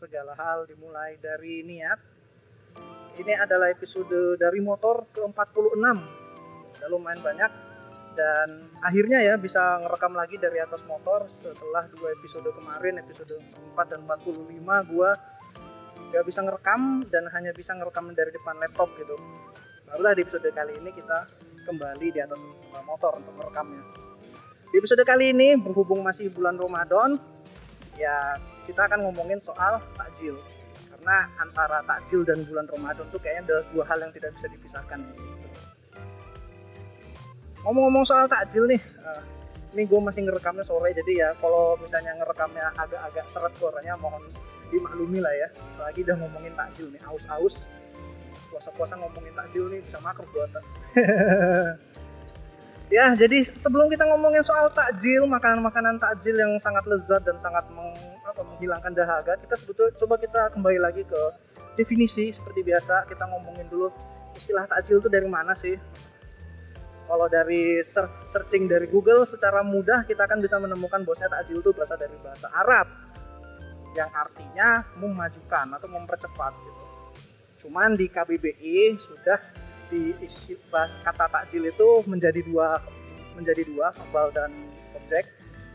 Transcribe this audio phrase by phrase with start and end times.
[0.00, 2.00] segala hal dimulai dari niat.
[3.20, 6.29] Ini adalah episode dari motor ke-46.
[6.80, 7.52] Udah lumayan banyak
[8.18, 13.38] dan akhirnya ya bisa ngerekam lagi dari atas motor setelah dua episode kemarin, episode
[13.76, 15.14] 4 dan 45 gua
[16.10, 19.14] nggak bisa ngerekam dan hanya bisa ngerekam dari depan laptop gitu.
[19.86, 21.18] Barulah di episode kali ini kita
[21.70, 22.42] kembali di atas
[22.82, 23.82] motor untuk merekamnya.
[24.70, 27.18] Di episode kali ini berhubung masih bulan Ramadan,
[27.98, 30.38] ya kita akan ngomongin soal takjil.
[30.90, 35.00] Karena antara takjil dan bulan Ramadan tuh kayaknya ada dua hal yang tidak bisa dipisahkan.
[37.64, 39.22] Ngomong-ngomong soal takjil nih, uh,
[39.76, 44.24] ini gue masih ngerekamnya sore jadi ya kalau misalnya ngerekamnya agak-agak seret suaranya mohon
[44.72, 45.48] dimaklumi lah ya.
[45.76, 47.68] Apalagi udah ngomongin takjil nih, aus-aus.
[48.50, 50.62] Puasa-puasa ngomongin takjil nih bisa makruh buatan.
[52.90, 57.94] Ya, jadi sebelum kita ngomongin soal takjil, makanan-makanan takjil yang sangat lezat dan sangat meng,
[58.26, 61.22] apa, menghilangkan dahaga, kita sebetulnya coba kita kembali lagi ke
[61.78, 63.06] definisi seperti biasa.
[63.06, 63.94] Kita ngomongin dulu
[64.34, 65.78] istilah takjil itu dari mana sih?
[67.10, 71.74] Kalau dari search, searching dari Google secara mudah kita akan bisa menemukan bahwasanya takjil itu
[71.74, 72.86] berasal dari bahasa Arab.
[73.98, 76.84] Yang artinya memajukan atau mempercepat gitu.
[77.66, 79.42] Cuman di KBBI sudah
[79.90, 80.54] diisi
[81.02, 82.78] kata takjil itu menjadi dua
[83.34, 84.54] menjadi dua verbal dan
[84.94, 85.26] objek.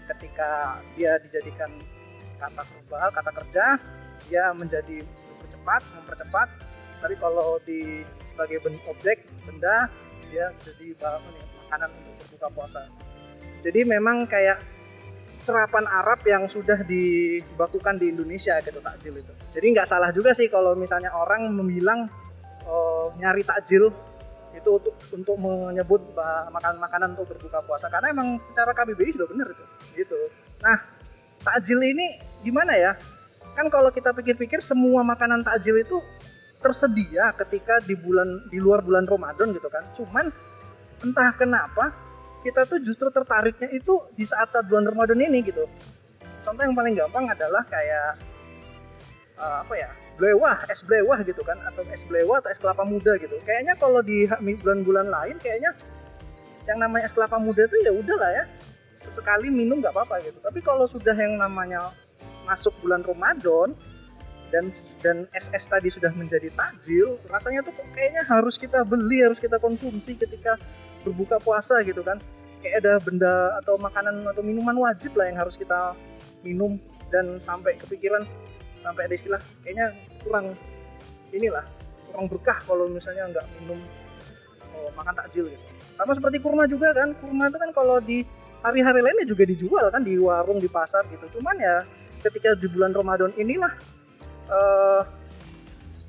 [0.07, 1.67] Ketika dia dijadikan
[2.39, 3.65] kata verbal kata kerja
[4.31, 6.47] dia menjadi mempercepat mempercepat.
[7.03, 9.91] Tapi kalau di sebagai objek benda
[10.29, 12.81] dia jadi ini, makanan untuk berbuka puasa.
[13.65, 14.61] Jadi memang kayak
[15.41, 19.33] serapan Arab yang sudah dibakukan di Indonesia gitu takjil itu.
[19.53, 22.07] Jadi nggak salah juga sih kalau misalnya orang membilang
[22.65, 23.91] uh, nyari takjil
[24.55, 26.01] itu untuk untuk menyebut
[26.49, 27.91] makanan-makanan untuk berbuka puasa.
[27.91, 29.65] Karena emang secara KBBI sudah benar itu
[29.99, 30.17] gitu.
[30.63, 30.77] Nah
[31.43, 32.95] takjil ini gimana ya?
[33.55, 35.99] Kan kalau kita pikir-pikir semua makanan takjil itu
[36.65, 39.85] tersedia ketika di bulan di luar bulan Ramadan gitu kan.
[39.93, 40.33] Cuman
[41.05, 41.93] entah kenapa
[42.41, 45.69] kita tuh justru tertariknya itu di saat-saat bulan Ramadan ini gitu.
[46.41, 48.17] Contoh yang paling gampang adalah kayak
[49.37, 53.13] uh, apa ya blewah es blewah gitu kan atau es blewah atau es kelapa muda
[53.21, 53.37] gitu.
[53.45, 54.25] Kayaknya kalau di
[54.61, 55.77] bulan-bulan lain kayaknya
[56.65, 58.45] yang namanya es kelapa muda itu ya udah lah ya
[58.97, 60.37] sesekali minum nggak apa-apa gitu.
[60.41, 61.93] Tapi kalau sudah yang namanya
[62.45, 63.73] masuk bulan Ramadan
[64.53, 64.69] dan
[65.01, 70.13] dan es-es tadi sudah menjadi takjil rasanya tuh kayaknya harus kita beli harus kita konsumsi
[70.15, 70.57] ketika
[71.05, 72.17] berbuka puasa gitu kan.
[72.65, 75.93] Kayak ada benda atau makanan atau minuman wajib lah yang harus kita
[76.41, 76.81] minum
[77.13, 78.25] dan sampai kepikiran
[78.81, 79.93] sampai ada istilah kayaknya
[80.25, 80.57] kurang
[81.29, 81.65] inilah
[82.09, 83.79] kurang berkah kalau misalnya nggak minum
[84.77, 85.65] oh, makan takjil gitu.
[85.93, 88.25] Sama seperti kurma juga kan kurma itu kan kalau di
[88.65, 91.37] hari-hari lainnya juga dijual kan di warung di pasar gitu.
[91.37, 91.85] Cuman ya
[92.25, 93.73] ketika di bulan Ramadan inilah
[94.49, 95.03] uh,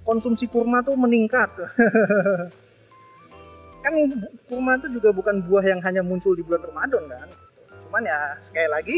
[0.06, 1.50] konsumsi kurma tuh meningkat
[3.84, 3.94] kan
[4.50, 7.28] kurma itu juga bukan buah yang hanya muncul di bulan Ramadan kan
[7.86, 8.96] cuman ya sekali lagi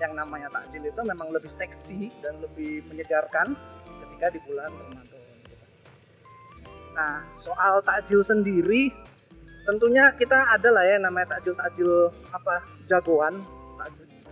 [0.00, 3.52] yang namanya takjil itu memang lebih seksi dan lebih menyegarkan
[4.00, 5.20] ketika di bulan Ramadan.
[6.96, 8.88] Nah, soal takjil sendiri
[9.68, 13.44] tentunya kita ada lah ya namanya takjil-takjil apa jagoan.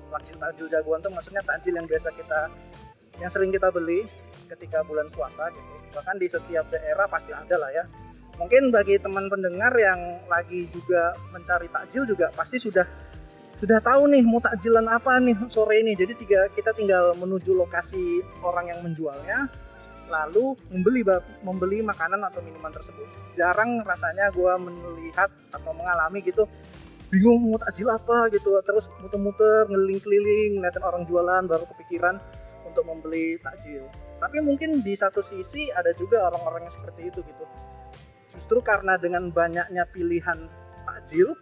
[0.08, 2.48] Takjil-takjil jagoan itu maksudnya takjil yang biasa kita
[3.20, 4.08] yang sering kita beli
[4.48, 5.72] ketika bulan puasa gitu.
[5.94, 7.84] Bahkan di setiap daerah pasti ada lah ya.
[8.38, 9.98] Mungkin bagi teman pendengar yang
[10.30, 12.86] lagi juga mencari takjil juga pasti sudah
[13.58, 15.98] sudah tahu nih mau takjilan apa nih sore ini.
[15.98, 19.50] Jadi tiga kita tinggal menuju lokasi orang yang menjualnya,
[20.06, 21.02] lalu membeli
[21.42, 23.06] membeli makanan atau minuman tersebut.
[23.34, 26.46] Jarang rasanya gue melihat atau mengalami gitu
[27.08, 32.20] bingung mau takjil apa gitu terus muter-muter ngeliling-keliling ngeliatin orang jualan baru kepikiran
[32.68, 33.88] untuk membeli takjil
[34.20, 37.44] tapi mungkin di satu sisi ada juga orang-orang yang seperti itu gitu
[38.36, 40.46] justru karena dengan banyaknya pilihan
[40.84, 41.32] takjil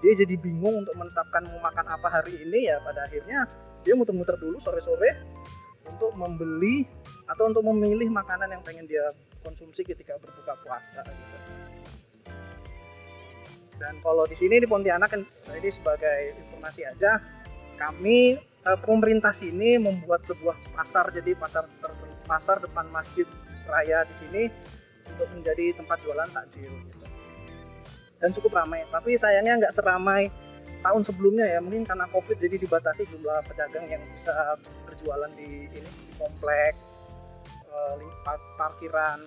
[0.00, 3.44] dia jadi bingung untuk menetapkan mau makan apa hari ini ya pada akhirnya
[3.84, 5.16] dia muter-muter dulu sore-sore
[5.88, 6.84] untuk membeli
[7.28, 9.12] atau untuk memilih makanan yang pengen dia
[9.44, 11.36] konsumsi ketika berbuka puasa gitu.
[13.80, 17.16] Dan kalau di sini di Pontianak ini sebagai informasi aja,
[17.80, 18.36] kami
[18.66, 21.64] eh, pemerintah sini membuat sebuah pasar jadi pasar
[22.28, 23.24] pasar depan masjid
[23.68, 24.42] raya di sini
[25.10, 27.06] untuk menjadi tempat jualan takjil gitu.
[28.20, 30.30] dan cukup ramai tapi sayangnya nggak seramai
[30.80, 34.32] tahun sebelumnya ya mungkin karena covid jadi dibatasi jumlah pedagang yang bisa
[34.88, 36.72] berjualan di ini di komplek
[37.68, 37.96] uh,
[38.56, 39.20] parkiran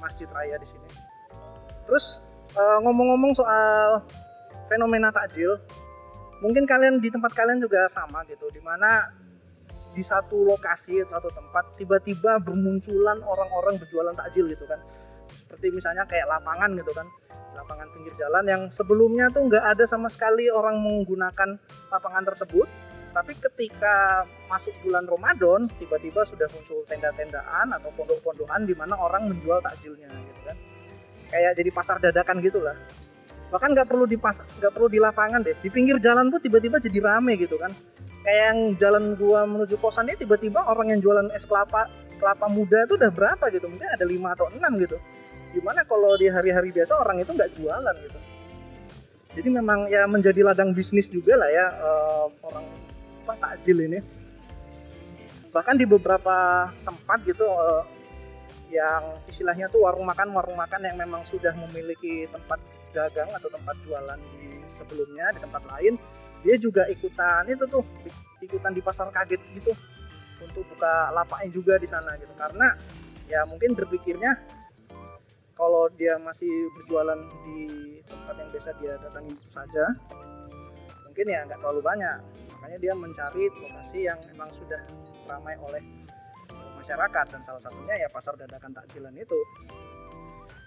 [0.00, 0.88] masjid raya di sini
[1.84, 2.24] terus
[2.56, 4.00] uh, ngomong-ngomong soal
[4.68, 5.60] fenomena takjil
[6.44, 9.08] mungkin kalian di tempat kalian juga sama gitu di mana
[9.96, 14.76] di satu lokasi satu tempat tiba-tiba bermunculan orang-orang berjualan takjil gitu kan.
[15.24, 17.08] Seperti misalnya kayak lapangan gitu kan
[17.54, 21.56] lapangan pinggir jalan yang sebelumnya tuh nggak ada sama sekali orang menggunakan
[21.88, 22.68] lapangan tersebut.
[23.14, 29.62] Tapi ketika masuk bulan Ramadan tiba-tiba sudah muncul tenda-tendaan atau pondok-pondokan di mana orang menjual
[29.62, 30.56] takjilnya gitu kan.
[31.30, 32.74] Kayak jadi pasar dadakan gitulah
[33.54, 35.54] bahkan nggak perlu di pas nggak perlu di lapangan deh.
[35.62, 37.70] Di pinggir jalan pun tiba-tiba jadi rame gitu kan.
[38.26, 41.86] Kayak yang jalan gua menuju kosan ini tiba-tiba orang yang jualan es kelapa
[42.18, 43.70] kelapa muda itu udah berapa gitu?
[43.70, 44.98] Mungkin ada lima atau enam gitu.
[45.54, 48.18] Gimana kalau di hari-hari biasa orang itu nggak jualan gitu?
[49.38, 52.66] Jadi memang ya menjadi ladang bisnis juga lah ya uh, orang
[53.22, 54.02] apa takjil ini.
[55.54, 57.86] Bahkan di beberapa tempat gitu uh,
[58.74, 62.58] yang istilahnya tuh warung makan warung makan yang memang sudah memiliki tempat
[62.94, 65.98] dagang atau tempat jualan di sebelumnya di tempat lain
[66.46, 67.82] dia juga ikutan itu tuh
[68.44, 69.72] ikutan di pasar kaget gitu
[70.44, 72.30] untuk buka lapaknya juga di sana gitu.
[72.36, 72.76] Karena
[73.26, 74.36] ya mungkin berpikirnya
[75.56, 77.16] kalau dia masih berjualan
[77.48, 77.58] di
[78.04, 79.84] tempat yang biasa dia datangi saja
[81.08, 82.18] mungkin ya nggak terlalu banyak.
[82.60, 84.80] Makanya dia mencari lokasi yang memang sudah
[85.24, 85.80] ramai oleh
[86.76, 89.40] masyarakat dan salah satunya ya pasar dadakan takjilan itu.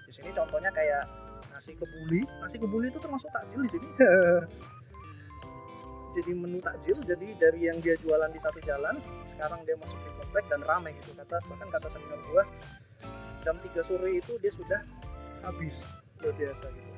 [0.10, 1.06] Di sini contohnya kayak
[1.52, 2.22] nasi kebuli.
[2.42, 3.90] Nasi kebuli itu termasuk takjil di sini.
[6.18, 8.98] Jadi menu takjil jadi dari yang dia jualan di satu jalan
[9.30, 11.14] sekarang dia masuk di komplek dan ramai gitu.
[11.14, 12.44] Kata bahkan kata senior gua
[13.46, 14.82] jam 3 sore itu dia sudah
[15.46, 15.86] habis
[16.20, 16.94] luar biasa gitu.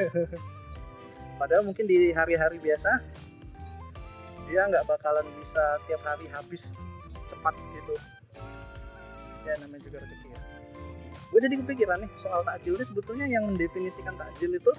[1.40, 3.02] Padahal mungkin di hari-hari biasa
[4.46, 6.70] dia nggak bakalan bisa tiap hari habis
[7.26, 7.94] cepat gitu.
[9.46, 10.40] Ya namanya juga rezeki ya
[11.30, 14.72] gue jadi kepikiran nih soal takjil ini sebetulnya yang mendefinisikan takjil itu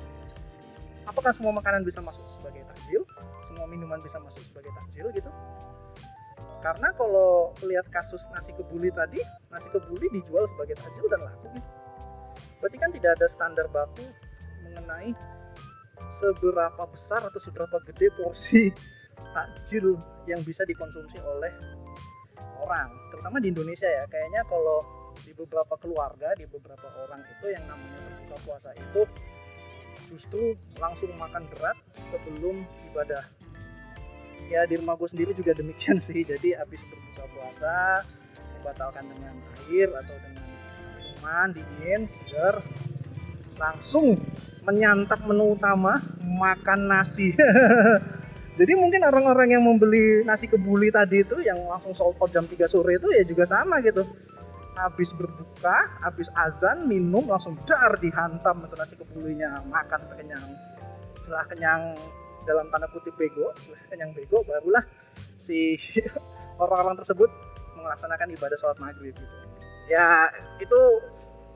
[1.07, 3.01] apakah semua makanan bisa masuk sebagai takjil?
[3.47, 5.31] Semua minuman bisa masuk sebagai takjil gitu?
[6.61, 9.17] Karena kalau lihat kasus nasi kebuli tadi
[9.49, 11.69] nasi kebuli dijual sebagai takjil dan laku gitu.
[12.61, 14.05] Berarti kan tidak ada standar baku
[14.61, 15.11] mengenai
[16.13, 18.69] seberapa besar atau seberapa gede porsi
[19.35, 19.97] takjil
[20.29, 21.53] yang bisa dikonsumsi oleh
[22.61, 24.05] orang terutama di Indonesia ya.
[24.05, 29.01] Kayaknya kalau di beberapa keluarga di beberapa orang itu yang namanya berbuka puasa itu
[30.11, 31.77] justru langsung makan berat
[32.11, 33.23] sebelum ibadah.
[34.51, 36.27] Ya di rumah gue sendiri juga demikian sih.
[36.27, 38.03] Jadi habis berbuka puasa
[38.59, 39.35] dibatalkan dengan
[39.71, 40.45] air atau dengan
[40.99, 42.59] minuman dingin segar
[43.55, 44.19] langsung
[44.67, 47.31] menyantap menu utama makan nasi.
[48.59, 52.59] Jadi mungkin orang-orang yang membeli nasi kebuli tadi itu yang langsung sold out jam 3
[52.67, 54.03] sore itu ya juga sama gitu
[54.79, 60.47] habis berbuka, habis azan, minum langsung dar dihantam itu nasi kebulinya, makan kenyang.
[61.17, 61.81] Setelah kenyang
[62.45, 63.53] dalam tanda kutip bego
[63.93, 64.81] yang bego barulah
[65.37, 65.77] si
[66.61, 67.29] orang-orang tersebut
[67.77, 69.37] melaksanakan ibadah sholat maghrib gitu
[69.89, 70.29] ya
[70.61, 70.79] itu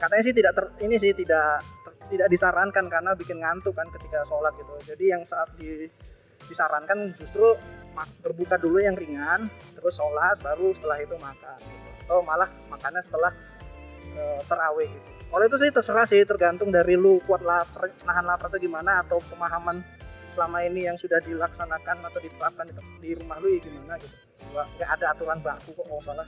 [0.01, 4.25] katanya sih tidak ter, ini sih tidak ter, tidak disarankan karena bikin ngantuk kan ketika
[4.25, 5.89] sholat gitu jadi yang saat di,
[6.49, 7.55] disarankan justru
[8.21, 9.47] berbuka dulu yang ringan
[9.77, 11.84] terus sholat baru setelah itu makan gitu.
[12.03, 13.31] Atau malah makannya setelah
[14.11, 15.09] e, terawih gitu.
[15.25, 19.17] Kalau itu sih terserah sih tergantung dari lu kuat lapar nahan lapar atau gimana atau
[19.31, 19.81] pemahaman
[20.31, 22.69] selama ini yang sudah dilaksanakan atau diterapkan
[23.01, 24.15] di rumah lu ya gimana gitu.
[24.53, 26.27] Nggak ada aturan baku kok mau salah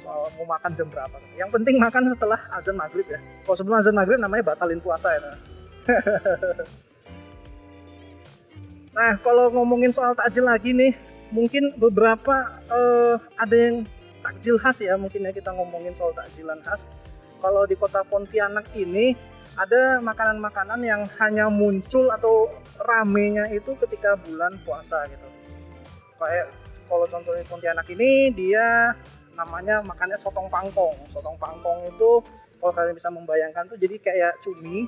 [0.00, 1.16] soal mau makan jam berapa.
[1.36, 3.20] Yang penting makan setelah azan maghrib ya.
[3.44, 5.20] Kalau sebelum azan maghrib namanya batalin puasa ya
[8.96, 10.92] nah kalau ngomongin soal takjil lagi nih
[11.30, 13.86] mungkin beberapa uh, ada yang
[14.20, 16.84] takjil khas ya mungkin ya kita ngomongin soal takjilan khas
[17.40, 19.16] kalau di kota Pontianak ini
[19.56, 22.52] ada makanan-makanan yang hanya muncul atau
[22.84, 25.26] ramenya itu ketika bulan puasa gitu.
[26.20, 26.52] Kayak
[26.86, 28.92] kalau contohnya Pontianak ini dia
[29.34, 30.94] namanya makannya sotong pangkong.
[31.10, 32.20] Sotong pangkong itu
[32.60, 34.84] kalau kalian bisa membayangkan tuh jadi kayak cumi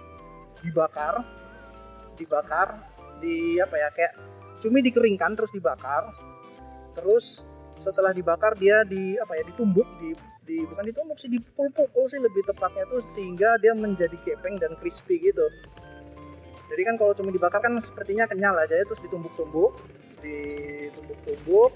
[0.60, 1.24] dibakar,
[2.20, 2.76] dibakar
[3.18, 4.12] di apa ya kayak
[4.60, 6.12] cumi dikeringkan terus dibakar.
[6.92, 7.40] Terus
[7.82, 10.14] setelah dibakar dia di apa ya ditumbuk di
[10.46, 15.18] di bukan ditumbuk sih dipukul-pukul sih lebih tepatnya tuh sehingga dia menjadi gepeng dan crispy
[15.18, 15.46] gitu.
[16.70, 19.82] Jadi kan kalau cuma dibakar kan sepertinya kenyal aja ya terus ditumbuk-tumbuk
[20.22, 21.74] ditumbuk-tumbuk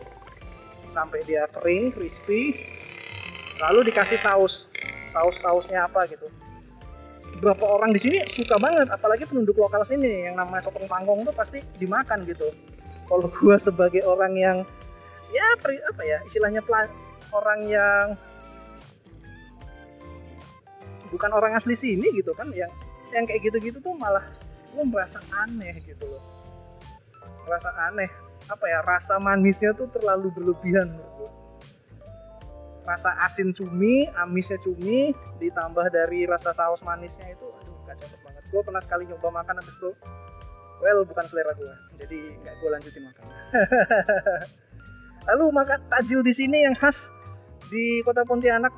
[0.94, 2.54] sampai dia kering crispy
[3.58, 4.70] lalu dikasih saus
[5.10, 6.30] saus sausnya apa gitu.
[7.36, 11.34] Beberapa orang di sini suka banget apalagi penduduk lokal sini yang namanya sotong pangkong tuh
[11.34, 12.48] pasti dimakan gitu.
[13.06, 14.58] Kalau gua sebagai orang yang
[15.34, 16.62] ya apa ya istilahnya
[17.34, 18.04] orang yang
[21.10, 22.70] bukan orang asli sini gitu kan yang
[23.14, 24.22] yang kayak gitu-gitu tuh malah
[24.74, 26.22] gue merasa aneh gitu loh.
[27.46, 28.10] Merasa aneh.
[28.46, 31.32] Apa ya rasa manisnya tuh terlalu berlebihan menurut
[32.86, 35.10] rasa asin cumi amisnya cumi
[35.42, 38.44] ditambah dari rasa saus manisnya itu aduh gak cocok banget.
[38.54, 39.90] Gue pernah sekali nyoba makan habis itu.
[40.78, 43.24] Well bukan selera gue jadi nggak gue lanjutin makan
[45.26, 47.10] lalu makan tajil di sini yang khas
[47.66, 48.70] di kota Pontianak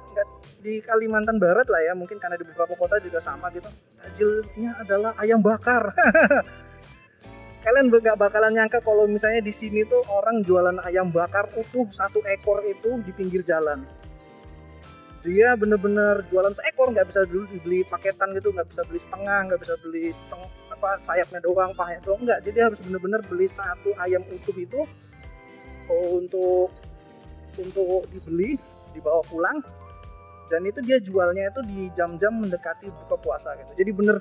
[0.64, 3.68] di Kalimantan Barat lah ya mungkin karena di beberapa kota juga sama gitu.
[4.00, 5.92] Tajilnya adalah ayam bakar.
[7.64, 12.22] Kalian gak bakalan nyangka kalau misalnya di sini tuh orang jualan ayam bakar utuh satu
[12.24, 13.84] ekor itu di pinggir jalan.
[15.26, 19.60] Dia bener-bener jualan seekor nggak bisa dulu dibeli paketan gitu nggak bisa beli setengah nggak
[19.60, 22.40] bisa beli setengah apa sayapnya doang pahanya doang nggak.
[22.46, 24.86] Jadi harus bener-bener beli satu ayam utuh itu
[25.94, 26.70] untuk
[27.58, 28.56] untuk dibeli
[28.94, 29.58] dibawa pulang.
[30.48, 33.84] Dan itu dia jualnya itu di jam-jam mendekati buka puasa gitu.
[33.84, 34.16] Jadi bener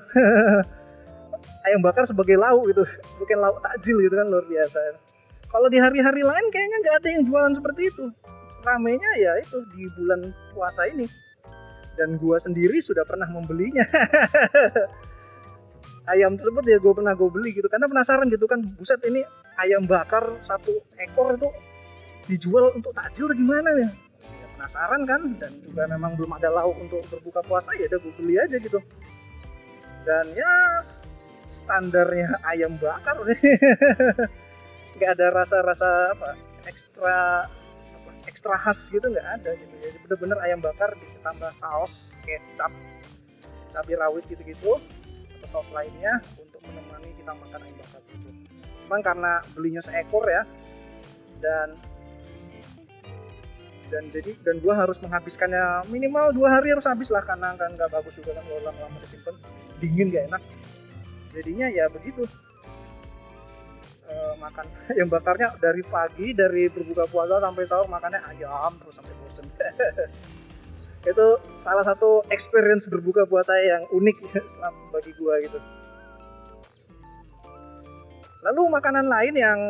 [1.66, 2.84] ayam bakar sebagai lauk gitu.
[3.16, 4.78] Bukan lauk takjil gitu kan luar biasa.
[5.48, 8.04] Kalau di hari-hari lain kayaknya nggak ada yang jualan seperti itu.
[8.60, 10.20] Ramenya ya itu di bulan
[10.52, 11.08] puasa ini.
[11.96, 13.82] Dan gua sendiri sudah pernah membelinya
[16.08, 17.68] ayam tersebut ya gue pernah gue beli gitu.
[17.68, 19.22] Karena penasaran gitu kan buset ini
[19.60, 21.48] ayam bakar satu ekor itu
[22.28, 23.88] dijual untuk takjil gimana ya?
[24.58, 28.34] Penasaran kan dan juga memang belum ada lauk untuk berbuka puasa ya udah gue beli
[28.40, 28.80] aja gitu.
[30.02, 30.82] Dan ya
[31.52, 33.16] standarnya ayam bakar.
[34.98, 36.34] Nggak ada rasa-rasa apa
[36.66, 37.46] ekstra
[37.94, 39.74] apa, ekstra khas gitu nggak ada gitu.
[39.78, 42.74] Jadi bener-bener ayam bakar ditambah saus kecap
[43.70, 44.80] cabai rawit gitu-gitu
[45.46, 48.30] saus lainnya untuk menemani kita makan ayam bakar gitu
[48.88, 50.42] cuman karena belinya seekor ya
[51.38, 51.78] dan
[53.88, 57.88] dan jadi dan gue harus menghabiskannya minimal dua hari harus habis lah karena kan nggak
[57.88, 59.34] bagus juga kan kalau lama-lama disimpan
[59.80, 60.42] dingin gak enak.
[61.32, 62.28] Jadinya ya begitu.
[64.08, 64.64] E, makan
[64.98, 69.44] yang bakarnya dari pagi dari berbuka puasa sampai sahur makannya ayam terus sampai bosen
[71.08, 74.16] itu salah satu experience berbuka puasa yang unik
[74.94, 75.58] bagi gue gitu.
[78.44, 79.60] Lalu makanan lain yang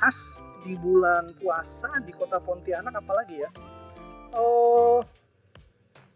[0.00, 3.50] khas di bulan puasa di kota Pontianak apalagi ya?
[4.34, 5.04] Oh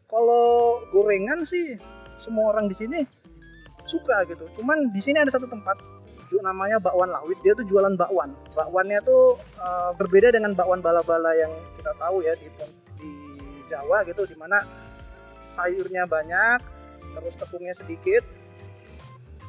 [0.08, 1.76] kalau gorengan sih
[2.18, 3.00] semua orang di sini
[3.84, 4.48] suka gitu.
[4.60, 5.76] Cuman di sini ada satu tempat
[6.42, 7.38] namanya bakwan lawit.
[7.46, 8.34] Dia tuh jualan bakwan.
[8.52, 12.50] Bakwannya tuh uh, berbeda dengan bakwan bala-bala yang kita tahu ya di
[13.68, 14.62] Jawa gitu di mana
[15.54, 16.58] sayurnya banyak
[17.14, 18.26] terus tepungnya sedikit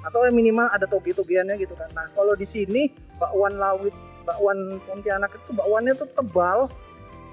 [0.05, 1.89] atau minimal ada toge-togeannya gitu kan.
[1.97, 3.93] Nah kalau di sini bakwan lawit
[4.25, 6.69] bakwan Pontianak itu bakwannya tuh tebal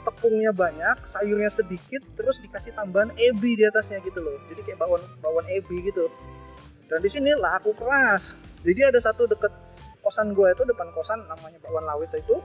[0.03, 4.41] tepungnya banyak sayurnya sedikit terus dikasih tambahan ebi di atasnya gitu loh.
[4.49, 6.09] Jadi kayak bakwan bakwan ebi gitu.
[6.89, 8.33] Dan di sini laku keras.
[8.65, 9.53] Jadi ada satu deket
[10.01, 12.41] kosan gue itu depan kosan namanya bakwan lawit itu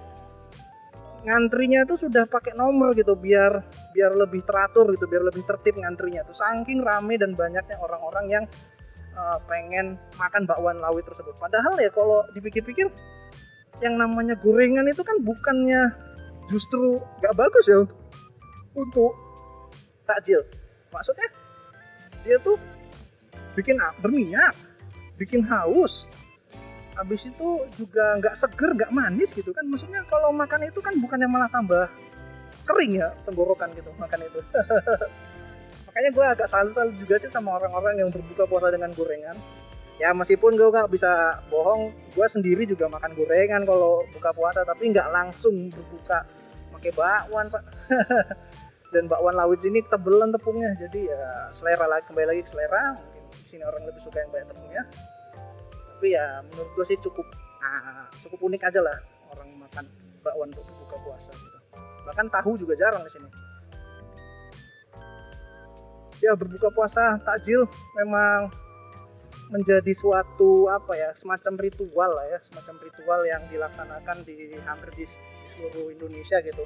[1.27, 3.59] ngantrinya tuh sudah pakai nomor gitu biar
[3.91, 6.31] biar lebih teratur gitu biar lebih tertib ngantrinya tuh.
[6.31, 8.43] Saking rame dan banyaknya orang-orang yang
[9.19, 11.35] uh, pengen makan bakwan lawit tersebut.
[11.35, 12.87] Padahal ya kalau dipikir-pikir
[13.83, 15.91] yang namanya gorengan itu kan bukannya
[16.47, 17.99] justru gak bagus ya untuk
[18.79, 19.11] untuk
[20.07, 20.39] takjil.
[20.95, 21.27] Maksudnya
[22.23, 22.55] dia tuh
[23.59, 24.55] bikin berminyak
[25.17, 26.05] bikin haus
[26.97, 29.63] habis itu juga nggak seger nggak manis gitu kan.
[29.69, 31.85] Maksudnya kalau makan itu kan bukannya malah tambah
[32.67, 34.39] kering ya tenggorokan gitu makan itu.
[35.87, 39.37] Makanya gue agak salut-salut juga sih sama orang-orang yang berbuka puasa dengan gorengan.
[39.97, 44.93] Ya meskipun gue gak bisa bohong gue sendiri juga makan gorengan kalau buka puasa tapi
[44.93, 46.25] nggak langsung berbuka.
[46.73, 47.63] Pakai bakwan pak.
[48.93, 50.77] Dan bakwan lawit sini tebelan tepungnya.
[50.77, 52.93] Jadi ya selera lagi kembali lagi ke selera.
[52.93, 54.83] Mungkin di sini orang lebih suka yang banyak tepungnya
[55.97, 57.25] tapi ya menurut gue sih cukup
[57.57, 58.93] nah, cukup unik aja lah
[59.33, 59.85] orang makan
[60.21, 61.57] bakwan untuk berbuka puasa gitu.
[62.05, 63.25] Bahkan tahu juga jarang di sini.
[66.21, 67.65] Ya berbuka puasa takjil
[67.97, 68.53] memang
[69.49, 75.09] menjadi suatu apa ya semacam ritual lah ya semacam ritual yang dilaksanakan di hampir di,
[75.09, 76.61] di seluruh Indonesia gitu.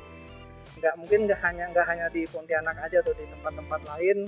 [0.75, 4.27] Nggak mungkin nggak hanya nggak hanya di Pontianak aja atau di tempat-tempat lain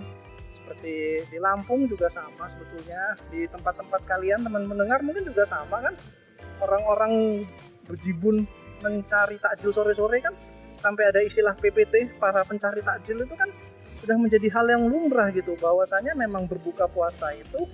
[0.64, 3.20] seperti di Lampung juga sama sebetulnya.
[3.28, 5.92] Di tempat-tempat kalian teman mendengar mungkin juga sama kan?
[6.64, 7.44] Orang-orang
[7.84, 8.48] berjibun
[8.80, 10.32] mencari takjil sore-sore kan?
[10.80, 13.52] Sampai ada istilah PPT para pencari takjil itu kan
[14.00, 15.60] sudah menjadi hal yang lumrah gitu.
[15.60, 17.68] Bahwasanya memang berbuka puasa itu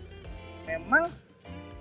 [0.65, 1.13] memang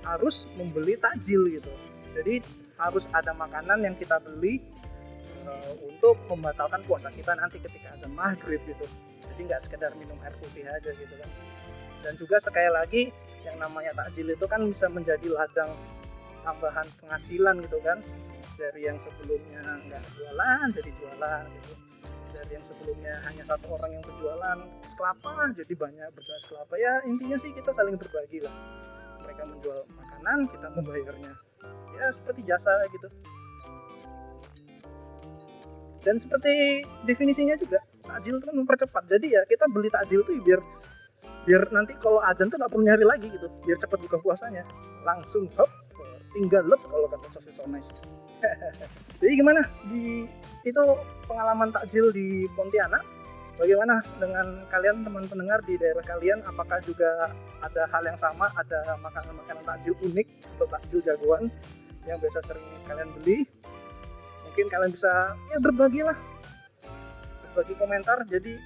[0.04, 1.72] harus membeli takjil gitu.
[2.12, 2.44] Jadi
[2.76, 4.60] harus ada makanan yang kita beli
[5.48, 8.86] uh, untuk membatalkan puasa kita nanti ketika azan maghrib gitu
[9.38, 11.30] jadi nggak sekedar minum air putih aja gitu kan.
[12.02, 13.02] Dan juga sekali lagi
[13.46, 15.70] yang namanya takjil itu kan bisa menjadi ladang
[16.42, 18.02] tambahan penghasilan gitu kan.
[18.58, 21.72] Dari yang sebelumnya nggak jualan jadi jualan gitu.
[22.34, 26.74] Dari yang sebelumnya hanya satu orang yang berjualan es kelapa jadi banyak berjualan es kelapa
[26.74, 28.54] ya intinya sih kita saling berbagi lah.
[29.22, 31.32] Mereka menjual makanan kita membayarnya.
[31.94, 33.06] Ya seperti jasa gitu.
[36.02, 37.78] Dan seperti definisinya juga
[38.08, 39.02] takjil itu kan mempercepat.
[39.06, 40.60] Jadi ya kita beli takjil tuh biar
[41.44, 43.46] biar nanti kalau azan tuh nggak perlu nyari lagi gitu.
[43.68, 44.64] Biar cepat buka puasanya.
[45.04, 45.68] Langsung hop
[46.32, 47.96] tinggal lep kalau kata sosis so nice
[49.18, 49.66] jadi gimana?
[49.90, 50.28] Di
[50.62, 50.82] itu
[51.26, 53.02] pengalaman takjil di Pontianak.
[53.58, 56.38] Bagaimana dengan kalian teman pendengar di daerah kalian?
[56.46, 58.46] Apakah juga ada hal yang sama?
[58.54, 61.50] Ada makanan-makanan takjil unik atau takjil jagoan
[62.06, 63.42] yang biasa sering kalian beli?
[64.46, 66.06] Mungkin kalian bisa ya berbagi
[67.50, 68.56] berbagi komentar jadi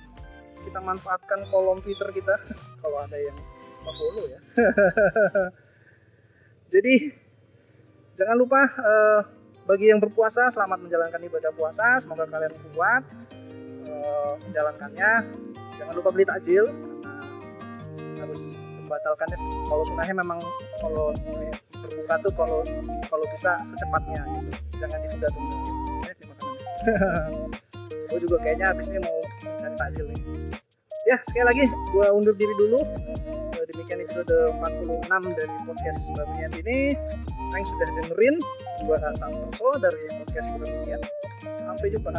[0.63, 2.39] kita manfaatkan kolom Twitter kita.
[2.83, 3.37] Kalau ada yang
[3.83, 4.41] follow ya.
[6.73, 7.13] Jadi
[8.17, 9.21] jangan lupa uh,
[9.67, 11.99] bagi yang berpuasa selamat menjalankan ibadah puasa.
[12.01, 13.03] Semoga kalian kuat
[13.91, 15.13] uh, menjalankannya.
[15.77, 16.71] Jangan lupa beli takjil.
[18.23, 19.37] Harus membatalkannya.
[19.67, 20.39] Kalau sunahnya memang
[20.79, 21.11] kalau
[21.75, 22.61] berbuka tuh kalau
[23.11, 24.51] kalau bisa secepatnya gitu.
[24.79, 25.57] Jangan ditunda-tunda.
[26.07, 27.59] Ya terima kasih
[28.13, 30.21] gue juga kayaknya habis ini mau cari takjil nih.
[31.09, 32.85] Ya sekali lagi gue undur diri dulu.
[33.73, 36.79] Demikian episode 46 dari podcast Babi Niat ini.
[37.57, 38.37] Thanks sudah dengerin.
[38.85, 41.03] Gue Santoso dari podcast Babi Niat
[41.57, 42.13] sampai jumpa